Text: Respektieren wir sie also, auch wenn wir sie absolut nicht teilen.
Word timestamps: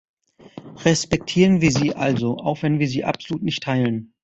Respektieren 0.83 1.61
wir 1.61 1.69
sie 1.71 1.93
also, 1.93 2.37
auch 2.39 2.63
wenn 2.63 2.79
wir 2.79 2.87
sie 2.87 3.03
absolut 3.03 3.43
nicht 3.43 3.61
teilen. 3.61 4.15